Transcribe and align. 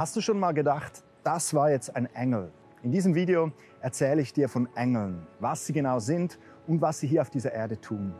Hast 0.00 0.16
du 0.16 0.22
schon 0.22 0.40
mal 0.40 0.52
gedacht, 0.52 1.04
das 1.24 1.52
war 1.52 1.70
jetzt 1.70 1.94
ein 1.94 2.06
Engel? 2.14 2.50
In 2.82 2.90
diesem 2.90 3.14
Video 3.14 3.52
erzähle 3.82 4.22
ich 4.22 4.32
dir 4.32 4.48
von 4.48 4.66
Engeln, 4.74 5.26
was 5.40 5.66
sie 5.66 5.74
genau 5.74 5.98
sind 5.98 6.38
und 6.66 6.80
was 6.80 7.00
sie 7.00 7.06
hier 7.06 7.20
auf 7.20 7.28
dieser 7.28 7.52
Erde 7.52 7.78
tun. 7.78 8.14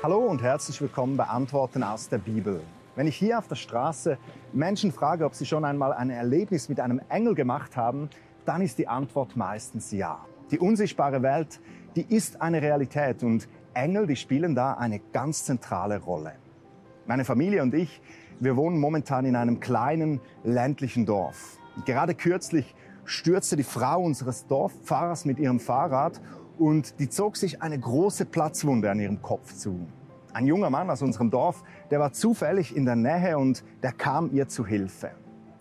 Hallo 0.00 0.18
und 0.26 0.40
herzlich 0.40 0.80
willkommen 0.80 1.16
bei 1.16 1.24
Antworten 1.24 1.82
aus 1.82 2.08
der 2.08 2.18
Bibel. 2.18 2.60
Wenn 2.94 3.08
ich 3.08 3.16
hier 3.16 3.38
auf 3.38 3.48
der 3.48 3.56
Straße 3.56 4.16
Menschen 4.52 4.92
frage, 4.92 5.24
ob 5.24 5.34
sie 5.34 5.44
schon 5.44 5.64
einmal 5.64 5.92
ein 5.92 6.10
Erlebnis 6.10 6.68
mit 6.68 6.78
einem 6.78 7.00
Engel 7.08 7.34
gemacht 7.34 7.76
haben, 7.76 8.08
dann 8.44 8.62
ist 8.62 8.78
die 8.78 8.86
Antwort 8.86 9.34
meistens 9.34 9.90
ja. 9.90 10.24
Die 10.52 10.58
unsichtbare 10.58 11.22
Welt, 11.22 11.60
die 11.96 12.04
ist 12.14 12.42
eine 12.42 12.60
Realität 12.60 13.22
und 13.22 13.48
Engel, 13.72 14.06
die 14.06 14.16
spielen 14.16 14.54
da 14.54 14.74
eine 14.74 14.98
ganz 14.98 15.44
zentrale 15.46 15.98
Rolle. 15.98 16.34
Meine 17.06 17.24
Familie 17.24 17.62
und 17.62 17.72
ich, 17.72 18.02
wir 18.38 18.54
wohnen 18.54 18.78
momentan 18.78 19.24
in 19.24 19.34
einem 19.34 19.60
kleinen 19.60 20.20
ländlichen 20.44 21.06
Dorf. 21.06 21.56
Gerade 21.86 22.14
kürzlich 22.14 22.74
stürzte 23.06 23.56
die 23.56 23.62
Frau 23.62 24.02
unseres 24.02 24.46
Dorfpfarrers 24.46 25.24
mit 25.24 25.38
ihrem 25.38 25.58
Fahrrad 25.58 26.20
und 26.58 27.00
die 27.00 27.08
zog 27.08 27.38
sich 27.38 27.62
eine 27.62 27.80
große 27.80 28.26
Platzwunde 28.26 28.90
an 28.90 29.00
ihrem 29.00 29.22
Kopf 29.22 29.54
zu. 29.54 29.86
Ein 30.34 30.46
junger 30.46 30.68
Mann 30.68 30.90
aus 30.90 31.00
unserem 31.00 31.30
Dorf, 31.30 31.62
der 31.90 31.98
war 31.98 32.12
zufällig 32.12 32.76
in 32.76 32.84
der 32.84 32.96
Nähe 32.96 33.38
und 33.38 33.64
der 33.82 33.92
kam 33.92 34.30
ihr 34.34 34.48
zu 34.48 34.66
Hilfe. 34.66 35.12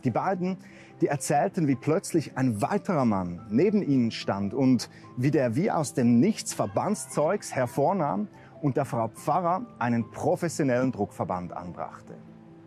Die 0.04 0.12
beiden, 0.12 0.58
die 1.02 1.08
erzählten, 1.08 1.68
wie 1.68 1.76
plötzlich 1.76 2.38
ein 2.38 2.62
weiterer 2.62 3.06
Mann 3.06 3.42
neben 3.50 3.82
ihnen 3.82 4.12
stand 4.12 4.54
und 4.54 4.90
wie 5.18 5.32
der 5.32 5.56
wie 5.56 5.72
aus 5.72 5.94
dem 5.94 6.20
Nichts 6.20 6.54
Verbandszeugs 6.54 7.54
hervornahm 7.54 8.28
und 8.62 8.78
der 8.78 8.86
Frau 8.86 9.08
Pfarrer 9.08 9.66
einen 9.80 10.10
professionellen 10.12 10.92
Druckverband 10.92 11.54
anbrachte. 11.54 12.14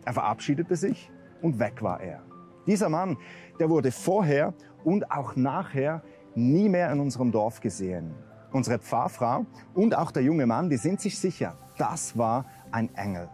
Er 0.03 0.13
verabschiedete 0.13 0.75
sich 0.75 1.09
und 1.41 1.59
weg 1.59 1.81
war 1.81 2.01
er. 2.01 2.21
Dieser 2.67 2.89
Mann, 2.89 3.17
der 3.59 3.69
wurde 3.69 3.91
vorher 3.91 4.53
und 4.83 5.11
auch 5.11 5.35
nachher 5.35 6.03
nie 6.35 6.67
mehr 6.67 6.91
in 6.91 6.99
unserem 6.99 7.31
Dorf 7.31 7.61
gesehen. 7.61 8.13
Unsere 8.51 8.79
Pfarrfrau 8.79 9.45
und 9.73 9.97
auch 9.97 10.11
der 10.11 10.23
junge 10.23 10.45
Mann, 10.45 10.69
die 10.69 10.77
sind 10.77 10.99
sich 10.99 11.17
sicher, 11.17 11.57
das 11.77 12.17
war 12.17 12.45
ein 12.71 12.93
Engel. 12.95 13.29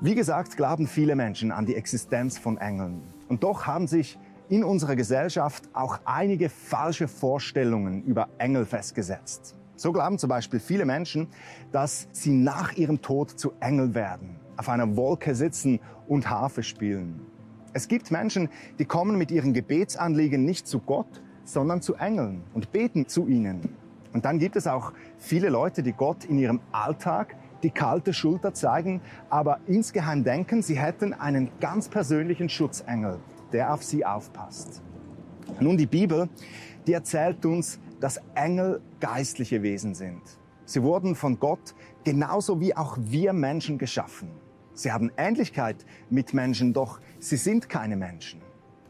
Wie 0.00 0.14
gesagt, 0.14 0.56
glauben 0.56 0.86
viele 0.86 1.16
Menschen 1.16 1.50
an 1.50 1.64
die 1.64 1.76
Existenz 1.76 2.36
von 2.36 2.58
Engeln. 2.58 3.02
Und 3.28 3.42
doch 3.42 3.66
haben 3.66 3.86
sich 3.86 4.18
in 4.48 4.64
unserer 4.64 4.96
Gesellschaft 4.96 5.64
auch 5.72 6.00
einige 6.04 6.48
falsche 6.48 7.08
Vorstellungen 7.08 8.04
über 8.04 8.28
Engel 8.38 8.66
festgesetzt. 8.66 9.56
So 9.76 9.92
glauben 9.92 10.18
zum 10.18 10.28
Beispiel 10.28 10.60
viele 10.60 10.84
Menschen, 10.84 11.28
dass 11.72 12.08
sie 12.12 12.30
nach 12.30 12.74
ihrem 12.74 13.02
Tod 13.02 13.30
zu 13.30 13.52
Engel 13.60 13.94
werden, 13.94 14.36
auf 14.56 14.68
einer 14.68 14.96
Wolke 14.96 15.34
sitzen 15.34 15.80
und 16.06 16.30
Harfe 16.30 16.62
spielen. 16.62 17.26
Es 17.72 17.88
gibt 17.88 18.12
Menschen, 18.12 18.50
die 18.78 18.84
kommen 18.84 19.18
mit 19.18 19.32
ihren 19.32 19.52
Gebetsanliegen 19.52 20.44
nicht 20.44 20.68
zu 20.68 20.78
Gott, 20.78 21.22
sondern 21.44 21.82
zu 21.82 21.94
Engeln 21.96 22.44
und 22.54 22.70
beten 22.70 23.08
zu 23.08 23.26
ihnen. 23.26 23.76
Und 24.12 24.24
dann 24.24 24.38
gibt 24.38 24.54
es 24.54 24.68
auch 24.68 24.92
viele 25.18 25.48
Leute, 25.48 25.82
die 25.82 25.92
Gott 25.92 26.24
in 26.24 26.38
ihrem 26.38 26.60
Alltag 26.70 27.34
die 27.64 27.70
kalte 27.70 28.12
Schulter 28.12 28.52
zeigen, 28.52 29.00
aber 29.30 29.58
insgeheim 29.66 30.22
denken, 30.22 30.62
sie 30.62 30.78
hätten 30.78 31.14
einen 31.14 31.50
ganz 31.60 31.88
persönlichen 31.88 32.48
Schutzengel, 32.48 33.18
der 33.52 33.72
auf 33.72 33.82
sie 33.82 34.04
aufpasst. 34.04 34.82
Nun, 35.60 35.76
die 35.76 35.86
Bibel, 35.86 36.28
die 36.86 36.92
erzählt 36.92 37.44
uns, 37.46 37.80
dass 38.00 38.20
Engel 38.34 38.82
geistliche 39.00 39.62
Wesen 39.62 39.94
sind. 39.94 40.20
Sie 40.66 40.82
wurden 40.82 41.14
von 41.14 41.40
Gott 41.40 41.74
genauso 42.04 42.60
wie 42.60 42.76
auch 42.76 42.98
wir 43.00 43.32
Menschen 43.32 43.78
geschaffen. 43.78 44.28
Sie 44.74 44.92
haben 44.92 45.10
Ähnlichkeit 45.16 45.86
mit 46.10 46.34
Menschen, 46.34 46.74
doch 46.74 47.00
sie 47.18 47.36
sind 47.36 47.68
keine 47.68 47.96
Menschen. 47.96 48.42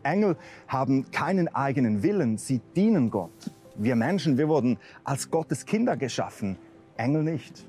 Engel 0.02 0.36
haben 0.66 1.10
keinen 1.12 1.48
eigenen 1.48 2.02
Willen, 2.02 2.38
sie 2.38 2.60
dienen 2.74 3.10
Gott. 3.10 3.52
Wir 3.76 3.94
Menschen, 3.96 4.36
wir 4.36 4.48
wurden 4.48 4.78
als 5.04 5.30
Gottes 5.30 5.64
Kinder 5.64 5.96
geschaffen, 5.96 6.58
Engel 6.96 7.22
nicht. 7.22 7.66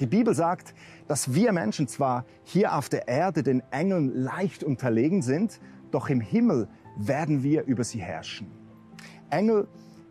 Die 0.00 0.06
Bibel 0.06 0.34
sagt, 0.34 0.74
dass 1.08 1.34
wir 1.34 1.52
Menschen 1.52 1.88
zwar 1.88 2.26
hier 2.44 2.76
auf 2.76 2.88
der 2.88 3.08
Erde 3.08 3.42
den 3.42 3.62
Engeln 3.70 4.12
leicht 4.14 4.62
unterlegen 4.62 5.22
sind, 5.22 5.58
doch 5.90 6.10
im 6.10 6.20
Himmel 6.20 6.68
werden 6.98 7.42
wir 7.42 7.64
über 7.64 7.82
sie 7.82 8.00
herrschen. 8.00 8.50
Engel, 9.30 9.68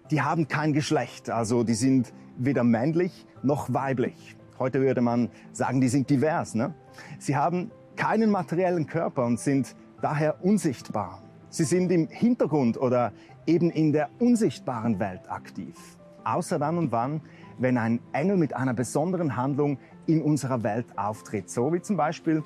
die 0.10 0.22
haben 0.22 0.48
kein 0.48 0.74
Geschlecht, 0.74 1.30
also 1.30 1.64
die 1.64 1.76
sind 1.76 2.14
weder 2.38 2.64
männlich 2.64 3.28
noch 3.44 3.74
weiblich. 3.74 4.36
Heute 4.58 4.82
würde 4.82 5.02
man 5.02 5.30
sagen, 5.52 5.82
die 5.82 5.90
sind 5.90 6.10
divers. 6.10 6.56
Ne? 6.56 6.74
Sie 7.20 7.36
haben 7.36 7.72
keinen 7.96 8.32
materiellen 8.32 8.88
Körper 8.88 9.26
und 9.26 9.40
sind 9.40 9.76
daher 10.02 10.44
unsichtbar. 10.44 11.22
Sie 11.50 11.64
sind 11.64 11.92
im 11.92 12.08
Hintergrund 12.08 12.78
oder 12.78 13.14
eben 13.46 13.70
in 13.70 13.94
der 13.94 14.10
unsichtbaren 14.20 15.00
Welt 15.00 15.30
aktiv. 15.30 15.76
Außer 16.26 16.60
dann 16.60 16.78
und 16.78 16.92
wann, 16.92 17.22
wenn 17.58 17.78
ein 17.78 18.02
Engel 18.12 18.38
mit 18.38 18.54
einer 18.54 18.74
besonderen 18.74 19.38
Handlung 19.38 19.80
in 20.08 20.22
unserer 20.22 20.64
Welt 20.64 20.86
auftritt. 20.98 21.50
So 21.50 21.72
wie 21.72 21.82
zum 21.82 21.96
Beispiel 21.96 22.44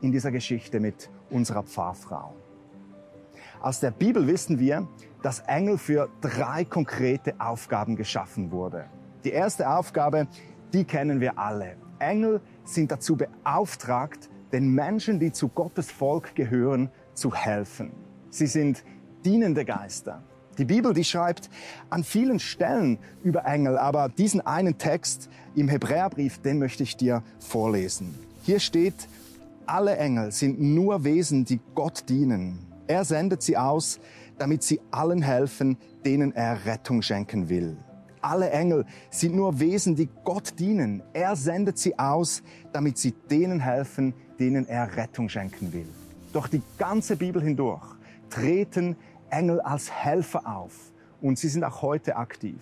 in 0.00 0.12
dieser 0.12 0.30
Geschichte 0.30 0.80
mit 0.80 1.10
unserer 1.30 1.62
Pfarrfrau. 1.62 2.34
Aus 3.60 3.80
der 3.80 3.90
Bibel 3.90 4.26
wissen 4.26 4.58
wir, 4.58 4.86
dass 5.22 5.40
Engel 5.40 5.78
für 5.78 6.08
drei 6.20 6.64
konkrete 6.64 7.34
Aufgaben 7.40 7.96
geschaffen 7.96 8.50
wurde. 8.50 8.86
Die 9.24 9.30
erste 9.30 9.68
Aufgabe, 9.68 10.28
die 10.72 10.84
kennen 10.84 11.20
wir 11.20 11.38
alle. 11.38 11.76
Engel 11.98 12.40
sind 12.64 12.92
dazu 12.92 13.16
beauftragt, 13.16 14.30
den 14.52 14.72
Menschen, 14.72 15.18
die 15.18 15.32
zu 15.32 15.48
Gottes 15.48 15.90
Volk 15.90 16.34
gehören, 16.34 16.90
zu 17.14 17.34
helfen. 17.34 17.92
Sie 18.30 18.46
sind 18.46 18.84
dienende 19.24 19.64
Geister. 19.64 20.22
Die 20.58 20.64
Bibel, 20.64 20.94
die 20.94 21.04
schreibt 21.04 21.50
an 21.90 22.02
vielen 22.02 22.38
Stellen 22.38 22.98
über 23.22 23.44
Engel, 23.44 23.76
aber 23.76 24.08
diesen 24.08 24.40
einen 24.40 24.78
Text 24.78 25.28
im 25.54 25.68
Hebräerbrief, 25.68 26.38
den 26.38 26.58
möchte 26.58 26.82
ich 26.82 26.96
dir 26.96 27.22
vorlesen. 27.38 28.14
Hier 28.42 28.58
steht, 28.58 28.94
alle 29.66 29.96
Engel 29.96 30.32
sind 30.32 30.60
nur 30.60 31.04
Wesen, 31.04 31.44
die 31.44 31.60
Gott 31.74 32.08
dienen. 32.08 32.60
Er 32.86 33.04
sendet 33.04 33.42
sie 33.42 33.56
aus, 33.56 33.98
damit 34.38 34.62
sie 34.62 34.80
allen 34.90 35.22
helfen, 35.22 35.76
denen 36.04 36.34
er 36.34 36.64
Rettung 36.64 37.02
schenken 37.02 37.48
will. 37.48 37.76
Alle 38.22 38.50
Engel 38.50 38.86
sind 39.10 39.34
nur 39.34 39.60
Wesen, 39.60 39.94
die 39.94 40.08
Gott 40.24 40.58
dienen. 40.58 41.02
Er 41.12 41.36
sendet 41.36 41.78
sie 41.78 41.98
aus, 41.98 42.42
damit 42.72 42.96
sie 42.98 43.12
denen 43.30 43.60
helfen, 43.60 44.14
denen 44.38 44.66
er 44.68 44.96
Rettung 44.96 45.28
schenken 45.28 45.72
will. 45.72 45.88
Doch 46.32 46.48
die 46.48 46.62
ganze 46.78 47.16
Bibel 47.16 47.42
hindurch 47.42 47.84
treten 48.30 48.96
Engel 49.30 49.60
als 49.60 49.90
Helfer 49.90 50.46
auf 50.46 50.72
und 51.20 51.38
sie 51.38 51.48
sind 51.48 51.64
auch 51.64 51.82
heute 51.82 52.16
aktiv. 52.16 52.60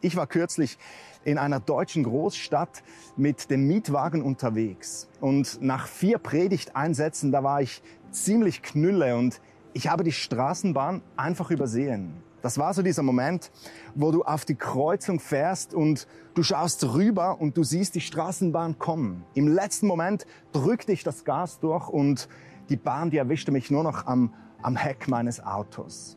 Ich 0.00 0.16
war 0.16 0.26
kürzlich 0.26 0.78
in 1.24 1.38
einer 1.38 1.60
deutschen 1.60 2.04
Großstadt 2.04 2.82
mit 3.16 3.50
dem 3.50 3.66
Mietwagen 3.66 4.22
unterwegs 4.22 5.08
und 5.20 5.62
nach 5.62 5.86
vier 5.86 6.18
Predigteinsätzen, 6.18 7.32
da 7.32 7.42
war 7.42 7.62
ich 7.62 7.82
ziemlich 8.10 8.62
knülle 8.62 9.16
und 9.16 9.40
ich 9.72 9.88
habe 9.88 10.04
die 10.04 10.12
Straßenbahn 10.12 11.02
einfach 11.16 11.50
übersehen. 11.50 12.22
Das 12.42 12.58
war 12.58 12.74
so 12.74 12.82
dieser 12.82 13.02
Moment, 13.02 13.50
wo 13.94 14.12
du 14.12 14.22
auf 14.22 14.44
die 14.44 14.54
Kreuzung 14.54 15.18
fährst 15.18 15.72
und 15.72 16.06
du 16.34 16.42
schaust 16.42 16.84
rüber 16.84 17.40
und 17.40 17.56
du 17.56 17.64
siehst 17.64 17.94
die 17.94 18.02
Straßenbahn 18.02 18.78
kommen. 18.78 19.24
Im 19.32 19.48
letzten 19.48 19.86
Moment 19.86 20.26
drückte 20.52 20.92
ich 20.92 21.04
das 21.04 21.24
Gas 21.24 21.58
durch 21.60 21.88
und 21.88 22.28
die 22.68 22.76
Bahn, 22.76 23.10
die 23.10 23.16
erwischte 23.16 23.50
mich 23.50 23.70
nur 23.70 23.82
noch 23.82 24.06
am 24.06 24.34
am 24.64 24.76
Heck 24.76 25.08
meines 25.08 25.44
Autos. 25.44 26.16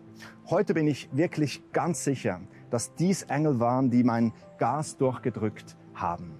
Heute 0.49 0.73
bin 0.73 0.87
ich 0.87 1.09
wirklich 1.11 1.61
ganz 1.73 2.05
sicher, 2.05 2.39
dass 2.69 2.95
dies 2.95 3.23
Engel 3.23 3.59
waren, 3.59 3.91
die 3.91 4.03
mein 4.03 4.31
Gas 4.57 4.95
durchgedrückt 4.95 5.75
haben. 5.93 6.31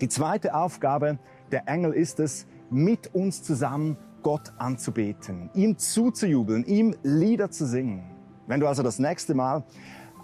Die 0.00 0.08
zweite 0.08 0.54
Aufgabe 0.54 1.18
der 1.50 1.68
Engel 1.68 1.92
ist 1.92 2.20
es, 2.20 2.46
mit 2.70 3.14
uns 3.14 3.42
zusammen 3.42 3.96
Gott 4.22 4.52
anzubeten, 4.58 5.50
ihm 5.54 5.76
zuzujubeln, 5.76 6.64
ihm 6.64 6.94
Lieder 7.02 7.50
zu 7.50 7.66
singen. 7.66 8.04
Wenn 8.46 8.60
du 8.60 8.68
also 8.68 8.84
das 8.84 9.00
nächste 9.00 9.34
Mal 9.34 9.64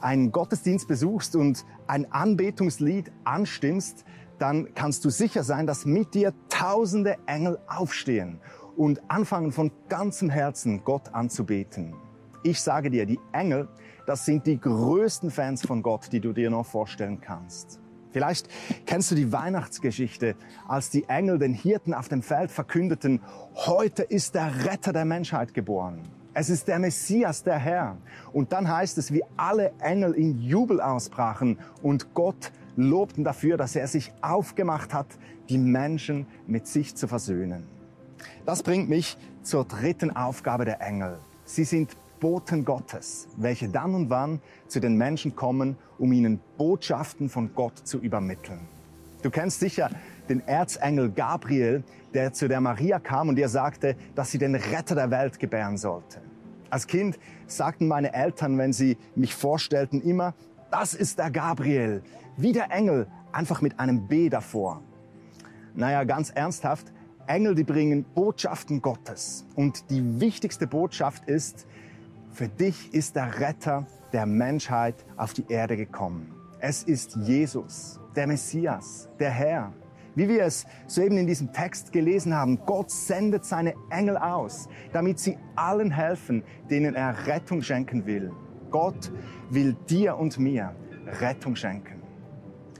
einen 0.01 0.31
Gottesdienst 0.31 0.87
besuchst 0.87 1.35
und 1.35 1.65
ein 1.89 2.11
Anbetungslied 2.13 3.11
anstimmst, 3.25 4.05
dann 4.39 4.75
kannst 4.75 5.05
du 5.05 5.11
sicher 5.11 5.43
sein, 5.43 5.67
dass 5.67 5.87
mit 5.87 6.15
dir 6.15 6.33
tausende 6.49 7.17
Engel 7.27 7.59
aufstehen 7.67 8.41
und 8.77 9.03
anfangen 9.09 9.53
von 9.53 9.71
ganzem 9.89 10.31
Herzen 10.31 10.85
Gott 10.85 11.15
anzubeten. 11.15 11.95
Ich 12.43 12.61
sage 12.61 12.91
dir, 12.91 13.07
die 13.07 13.21
Engel, 13.33 13.69
das 14.07 14.25
sind 14.25 14.47
die 14.47 14.61
größten 14.61 15.31
Fans 15.31 15.67
von 15.67 15.83
Gott, 15.83 16.13
die 16.13 16.21
du 16.21 16.33
dir 16.33 16.51
noch 16.51 16.67
vorstellen 16.67 17.21
kannst. 17.21 17.81
Vielleicht 18.11 18.49
kennst 18.87 19.11
du 19.11 19.17
die 19.17 19.33
Weihnachtsgeschichte, 19.33 20.37
als 20.69 20.91
die 20.91 21.05
Engel 21.09 21.39
den 21.39 21.53
Hirten 21.53 21.95
auf 21.95 22.09
dem 22.09 22.23
Feld 22.23 22.51
verkündeten, 22.51 23.21
heute 23.55 24.05
ist 24.05 24.37
der 24.37 24.67
Retter 24.67 24.93
der 24.93 25.05
Menschheit 25.05 25.53
geboren. 25.53 26.03
Es 26.33 26.51
ist 26.51 26.69
der 26.69 26.79
Messias, 26.79 27.43
der 27.43 27.59
Herr. 27.59 27.97
Und 28.33 28.53
dann 28.53 28.69
heißt 28.69 28.99
es, 28.99 29.13
wie 29.13 29.25
alle 29.37 29.73
Engel 29.81 30.13
in 30.13 30.39
Jubel 30.39 30.81
ausbrachen 30.81 31.59
und 31.83 32.15
Gott 32.15 32.53
lobten 32.77 33.25
dafür, 33.25 33.57
dass 33.57 33.75
er 33.75 33.89
sich 33.89 34.13
aufgemacht 34.21 34.93
hat, 34.93 35.07
die 35.49 35.59
Menschen 35.59 36.27
mit 36.47 36.67
sich 36.67 36.95
zu 36.95 37.09
versöhnen. 37.09 37.65
Das 38.47 38.63
bringt 38.63 38.89
mich 38.89 39.17
zur 39.43 39.65
dritten 39.65 40.15
Aufgabe 40.15 40.65
der 40.65 40.81
Engel. 40.81 41.19
Sie 41.45 41.65
sind 41.65 41.97
Boten 42.21 42.65
Gottes, 42.65 43.29
welche 43.37 43.69
dann 43.69 43.95
und 43.95 44.11
wann 44.11 44.41
zu 44.67 44.81
den 44.81 44.97
Menschen 44.97 45.37
kommen, 45.37 45.77
um 45.99 46.13
ihnen 46.13 46.41
Botschaften 46.57 47.29
von 47.29 47.55
Gott 47.55 47.79
zu 47.79 47.99
übermitteln. 47.99 48.61
Du 49.23 49.31
kennst 49.31 49.61
sicher 49.61 49.91
den 50.29 50.47
Erzengel 50.47 51.11
Gabriel, 51.11 51.83
der 52.13 52.33
zu 52.33 52.49
der 52.49 52.61
Maria 52.61 52.99
kam 52.99 53.29
und 53.29 53.39
ihr 53.39 53.49
sagte, 53.49 53.97
dass 54.15 54.31
sie 54.31 54.39
den 54.39 54.55
Retter 54.55 54.95
der 54.95 55.11
Welt 55.11 55.39
gebären 55.39 55.77
sollte. 55.77 56.21
Als 56.71 56.87
Kind 56.87 57.19
sagten 57.47 57.89
meine 57.89 58.15
Eltern, 58.15 58.59
wenn 58.59 58.73
sie 58.73 58.97
mich 59.15 59.35
vorstellten, 59.35 60.01
immer, 60.01 60.35
das 60.71 60.95
ist 60.95 61.19
der 61.19 61.31
Gabriel, 61.31 62.03
wie 62.37 62.53
der 62.53 62.71
Engel, 62.71 63.07
einfach 63.33 63.61
mit 63.61 63.79
einem 63.79 64.09
B 64.09 64.29
davor. 64.29 64.83
Naja, 65.75 66.05
ganz 66.05 66.31
ernsthaft, 66.31 66.93
Engel, 67.27 67.55
die 67.55 67.65
bringen 67.65 68.05
Botschaften 68.15 68.83
Gottes. 68.83 69.47
Und 69.55 69.91
die 69.91 70.21
wichtigste 70.21 70.67
Botschaft 70.67 71.29
ist, 71.29 71.67
für 72.33 72.49
dich 72.49 72.93
ist 72.93 73.17
der 73.17 73.41
Retter 73.41 73.87
der 74.13 74.27
Menschheit 74.27 75.05
auf 75.17 75.33
die 75.33 75.45
Erde 75.49 75.77
gekommen. 75.77 76.35
Es 76.61 76.83
ist 76.83 77.17
Jesus, 77.17 78.01
der 78.17 78.27
Messias, 78.27 79.09
der 79.19 79.31
Herr. 79.31 79.73
Wie 80.15 80.29
wir 80.29 80.45
es 80.45 80.67
soeben 80.87 81.19
in 81.19 81.27
diesem 81.27 81.53
Text 81.53 81.93
gelesen 81.93 82.35
haben, 82.35 82.61
Gott 82.65 82.91
sendet 82.91 83.45
seine 83.45 83.75
Engel 83.91 84.17
aus, 84.17 84.69
damit 84.93 85.19
sie 85.19 85.37
allen 85.57 85.91
helfen, 85.91 86.45
denen 86.71 86.95
er 86.95 87.27
Rettung 87.27 87.63
schenken 87.63 88.07
will. 88.07 88.33
Gott 88.71 89.13
will 89.51 89.77
dir 89.89 90.17
und 90.17 90.39
mir 90.39 90.75
Rettung 91.21 91.57
schenken. 91.57 92.03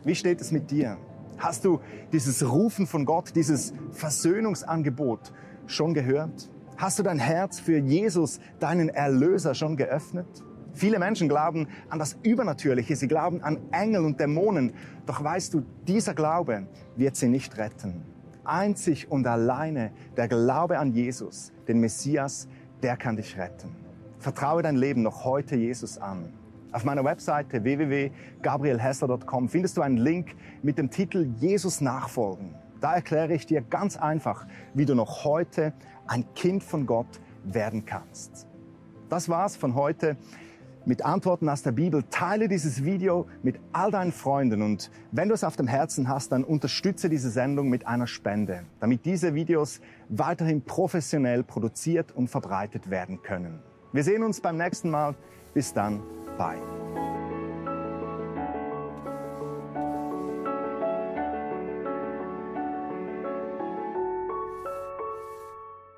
Wie 0.05 0.15
steht 0.15 0.41
es 0.41 0.53
mit 0.53 0.71
dir? 0.71 0.97
Hast 1.39 1.65
du 1.65 1.81
dieses 2.13 2.49
Rufen 2.49 2.87
von 2.87 3.05
Gott, 3.05 3.35
dieses 3.35 3.73
Versöhnungsangebot 3.91 5.33
schon 5.67 5.95
gehört? 5.95 6.51
Hast 6.77 6.99
du 6.99 7.03
dein 7.03 7.19
Herz 7.19 7.61
für 7.61 7.79
Jesus, 7.79 8.41
deinen 8.59 8.89
Erlöser, 8.89 9.55
schon 9.55 9.77
geöffnet? 9.77 10.27
Viele 10.73 10.99
Menschen 10.99 11.29
glauben 11.29 11.69
an 11.89 12.01
das 12.01 12.17
Übernatürliche, 12.25 12.97
sie 12.97 13.07
glauben 13.07 13.43
an 13.43 13.59
Engel 13.71 14.05
und 14.05 14.19
Dämonen. 14.19 14.73
Doch 15.07 15.23
weißt 15.23 15.55
du, 15.55 15.63
dieser 15.87 16.15
Glaube 16.15 16.67
wird 16.97 17.15
sie 17.15 17.29
nicht 17.29 17.57
retten. 17.59 18.03
Einzig 18.45 19.11
und 19.11 19.27
alleine 19.27 19.93
der 20.17 20.27
Glaube 20.27 20.79
an 20.79 20.93
Jesus, 20.93 21.53
den 21.69 21.79
Messias, 21.79 22.49
der 22.83 22.97
kann 22.97 23.17
dich 23.17 23.39
retten. 23.39 23.75
Vertraue 24.19 24.63
dein 24.63 24.77
Leben 24.77 25.03
noch 25.03 25.25
heute 25.25 25.55
Jesus 25.55 25.99
an. 25.99 26.33
Auf 26.75 26.83
meiner 26.83 27.05
Webseite 27.05 27.63
www.gabrielhessler.com 27.63 29.49
findest 29.49 29.77
du 29.77 29.83
einen 29.83 29.97
Link 29.97 30.35
mit 30.61 30.77
dem 30.77 30.91
Titel 30.91 31.33
Jesus 31.37 31.81
nachfolgen. 31.81 32.57
Da 32.81 32.97
erkläre 32.97 33.33
ich 33.33 33.47
dir 33.47 33.61
ganz 33.61 33.97
einfach, 33.97 34.45
wie 34.75 34.85
du 34.85 34.97
noch 34.97 35.25
heute 35.25 35.73
ein 36.09 36.25
Kind 36.35 36.65
von 36.65 36.85
Gott 36.85 37.21
werden 37.45 37.85
kannst. 37.85 38.49
Das 39.09 39.29
war's 39.29 39.55
von 39.55 39.77
heute 39.77 40.17
mit 40.85 41.05
Antworten 41.05 41.49
aus 41.49 41.63
der 41.63 41.71
Bibel. 41.71 42.03
Teile 42.11 42.49
dieses 42.49 42.83
Video 42.83 43.29
mit 43.45 43.61
all 43.73 43.93
deinen 43.93 44.11
Freunden 44.11 44.61
und 44.61 44.91
wenn 45.13 45.29
du 45.29 45.35
es 45.35 45.45
auf 45.45 45.55
dem 45.55 45.69
Herzen 45.69 46.09
hast, 46.09 46.33
dann 46.33 46.43
unterstütze 46.43 47.09
diese 47.09 47.31
Sendung 47.31 47.69
mit 47.69 47.87
einer 47.87 48.09
Spende, 48.09 48.65
damit 48.81 49.05
diese 49.05 49.37
Videos 49.37 49.81
weiterhin 50.09 50.63
professionell 50.63 51.45
produziert 51.45 52.11
und 52.11 52.31
verbreitet 52.31 52.91
werden 52.91 53.23
können. 53.23 53.61
Wir 53.93 54.03
sehen 54.03 54.25
uns 54.25 54.41
beim 54.41 54.57
nächsten 54.57 54.91
Mal. 54.91 55.15
Bis 55.55 55.73
dann. 55.73 56.03
Bye. 56.37 57.14